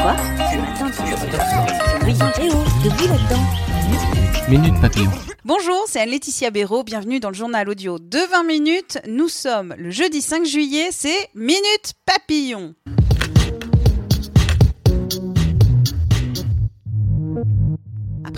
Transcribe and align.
Quoi 0.00 0.16
Ce 0.50 0.56
matin, 0.56 0.90
tu 0.90 1.98
brillant. 2.00 2.32
Eh 2.40 2.48
oh, 2.52 2.64
debout 2.84 3.08
là-dedans. 3.08 4.48
Minute 4.48 4.80
Papillon. 4.80 5.10
Bonjour, 5.44 5.84
c'est 5.88 6.00
Anne-Laetitia 6.00 6.50
Béraud. 6.50 6.84
Bienvenue 6.84 7.20
dans 7.20 7.30
le 7.30 7.34
journal 7.34 7.68
audio 7.68 7.98
de 7.98 8.18
20 8.30 8.44
minutes. 8.44 8.98
Nous 9.08 9.28
sommes 9.28 9.74
le 9.76 9.90
jeudi 9.90 10.22
5 10.22 10.44
juillet, 10.44 10.88
c'est 10.92 11.28
Minute 11.34 11.94
Papillon. 12.06 12.74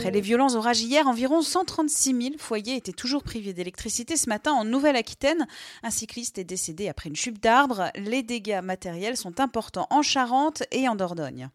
Après 0.00 0.12
les 0.12 0.22
violents 0.22 0.54
orages 0.54 0.80
hier, 0.80 1.06
environ 1.06 1.42
136 1.42 2.22
000 2.22 2.34
foyers 2.38 2.74
étaient 2.74 2.90
toujours 2.90 3.22
privés 3.22 3.52
d'électricité 3.52 4.16
ce 4.16 4.30
matin 4.30 4.52
en 4.52 4.64
Nouvelle-Aquitaine. 4.64 5.46
Un 5.82 5.90
cycliste 5.90 6.38
est 6.38 6.44
décédé 6.44 6.88
après 6.88 7.10
une 7.10 7.16
chute 7.16 7.42
d'arbre. 7.42 7.90
Les 7.96 8.22
dégâts 8.22 8.62
matériels 8.64 9.18
sont 9.18 9.40
importants 9.40 9.86
en 9.90 10.00
Charente 10.00 10.62
et 10.72 10.88
en 10.88 10.94
Dordogne. 10.94 11.50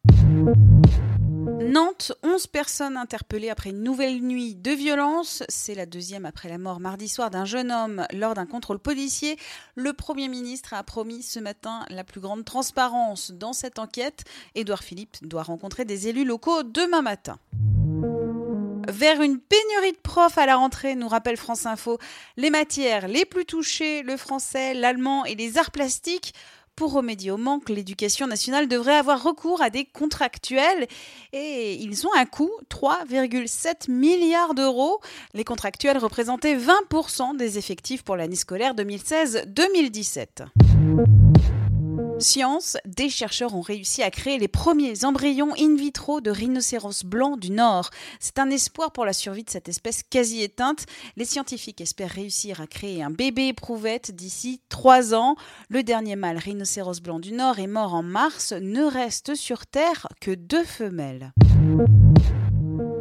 Nantes, 1.60 2.12
11 2.22 2.46
personnes 2.46 2.98
interpellées 2.98 3.50
après 3.50 3.72
une 3.72 3.82
nouvelle 3.82 4.22
nuit 4.22 4.54
de 4.54 4.70
violence. 4.70 5.42
C'est 5.50 5.74
la 5.74 5.88
deuxième 5.88 6.28
après 6.28 6.48
la 6.48 6.60
mort 6.60 6.80
mardi 6.80 7.10
soir 7.10 7.32
d'un 7.32 7.46
jeune 7.46 7.72
homme 7.72 8.06
lors 8.14 8.36
d'un 8.36 8.46
contrôle 8.46 8.78
policier. 8.78 9.40
Le 9.74 9.92
Premier 9.94 10.28
ministre 10.28 10.76
a 10.76 10.84
promis 10.84 11.24
ce 11.24 11.40
matin 11.40 11.84
la 11.90 12.04
plus 12.04 12.22
grande 12.22 12.46
transparence 12.46 13.32
dans 13.32 13.54
cette 13.54 13.80
enquête. 13.80 14.24
Édouard 14.54 14.84
Philippe 14.84 15.18
doit 15.24 15.42
rencontrer 15.42 15.84
des 15.84 16.10
élus 16.10 16.26
locaux 16.26 16.62
demain 16.62 17.02
matin. 17.02 17.40
Vers 18.88 19.22
une 19.22 19.40
pénurie 19.40 19.94
de 19.94 20.02
profs 20.02 20.38
à 20.38 20.46
la 20.46 20.58
rentrée, 20.58 20.96
nous 20.96 21.08
rappelle 21.08 21.38
France 21.38 21.66
Info, 21.66 21.98
les 22.38 22.50
matières 22.50 23.08
les 23.08 23.26
plus 23.26 23.46
touchées, 23.46 24.04
le 24.04 24.18
français, 24.18 24.74
l'allemand 24.74 25.26
et 25.26 25.36
les 25.36 25.58
arts 25.58 25.72
plastiques. 25.72 26.34
Pour 26.76 26.92
remédier 26.92 27.32
au 27.32 27.38
manque, 27.38 27.70
l'éducation 27.70 28.28
nationale 28.28 28.68
devrait 28.68 28.98
avoir 28.98 29.24
recours 29.24 29.62
à 29.62 29.70
des 29.70 29.86
contractuels 29.86 30.88
et 31.32 31.76
ils 31.76 32.06
ont 32.06 32.14
un 32.18 32.26
coût, 32.26 32.52
3,7 32.70 33.90
milliards 33.90 34.54
d'euros. 34.54 35.00
Les 35.34 35.46
contractuels 35.46 35.98
représentaient 35.98 36.58
20% 36.58 37.38
des 37.38 37.58
effectifs 37.58 38.04
pour 38.04 38.18
l'année 38.18 38.36
scolaire 38.36 38.76
2016-2017. 38.76 40.48
Science, 42.20 42.78
des 42.86 43.10
chercheurs 43.10 43.56
ont 43.56 43.62
réussi 43.62 44.02
à 44.02 44.10
créer 44.10 44.38
les 44.38 44.48
premiers 44.48 45.04
embryons 45.04 45.54
in 45.60 45.76
vitro 45.76 46.22
de 46.22 46.32
rhinocéros 46.32 47.04
blanc 47.04 47.36
du 47.36 47.52
Nord. 47.52 47.90
C'est 48.20 48.40
un 48.40 48.50
espoir 48.50 48.92
pour 48.92 49.06
la 49.06 49.12
survie 49.12 49.44
de 49.44 49.50
cette 49.50 49.68
espèce 49.68 50.02
quasi 50.02 50.42
éteinte. 50.42 50.86
Les 51.18 51.26
scientifiques 51.26 51.82
espèrent 51.82 52.12
réussir 52.12 52.62
à 52.62 52.68
créer 52.68 53.04
un 53.04 53.10
bébé 53.10 53.48
éprouvette 53.50 54.16
d'ici 54.16 54.62
trois 54.70 55.14
ans. 55.14 55.36
Le 55.70 55.84
dernier 55.84 56.16
mâle 56.16 56.38
rhinocéros 56.38 57.02
blanc 57.02 57.20
du 57.20 57.34
Nord 57.34 57.60
est 57.60 57.68
mort 57.68 57.94
en 57.94 58.04
mars. 58.04 58.54
Ne 58.54 58.84
reste 58.84 59.36
sur 59.36 59.66
Terre 59.68 60.08
que 60.22 60.32
deux 60.32 60.64
femelles. 60.64 61.34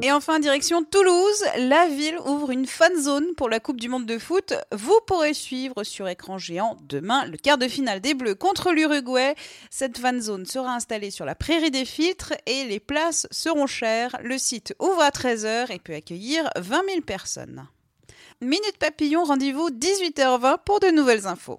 Et 0.05 0.13
enfin, 0.13 0.39
direction 0.39 0.85
Toulouse, 0.85 1.45
la 1.57 1.87
ville 1.89 2.19
ouvre 2.27 2.51
une 2.51 2.67
fan 2.67 2.95
zone 3.01 3.35
pour 3.39 3.49
la 3.49 3.59
Coupe 3.59 3.81
du 3.81 3.89
Monde 3.89 4.05
de 4.05 4.19
foot. 4.19 4.53
Vous 4.71 4.99
pourrez 5.07 5.33
suivre 5.33 5.83
sur 5.83 6.09
écran 6.09 6.37
géant 6.37 6.77
demain 6.83 7.25
le 7.25 7.39
quart 7.39 7.57
de 7.57 7.69
finale 7.69 8.03
des 8.03 8.13
Bleus 8.13 8.35
contre 8.35 8.73
l'Uruguay. 8.73 9.35
Cette 9.71 9.97
fan 9.97 10.21
zone 10.21 10.45
sera 10.45 10.75
installée 10.75 11.11
sur 11.11 11.25
la 11.25 11.35
prairie 11.35 11.71
des 11.71 11.87
filtres 11.87 12.35
et 12.45 12.65
les 12.65 12.81
places 12.81 13.27
seront 13.31 13.67
chères. 13.67 14.19
Le 14.23 14.37
site 14.37 14.75
ouvre 14.79 15.01
à 15.01 15.09
13h 15.09 15.73
et 15.73 15.79
peut 15.79 15.95
accueillir 15.95 16.51
20 16.57 16.83
000 16.87 17.01
personnes. 17.01 17.67
Minute 18.43 18.77
Papillon, 18.79 19.25
rendez-vous 19.25 19.71
18h20 19.71 20.59
pour 20.67 20.81
de 20.81 20.89
nouvelles 20.89 21.27
infos. 21.27 21.59